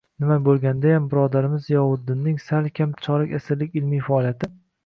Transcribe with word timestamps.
Nima 0.21 0.35
bo‘lgandayam, 0.45 1.05
birodarimiz 1.11 1.67
Ziyovuddinning 1.69 2.39
sal 2.47 2.73
kam 2.81 2.97
chorak 3.07 3.37
asrlik 3.41 3.81
ilmiy 3.83 4.05
faoliyati 4.09 4.55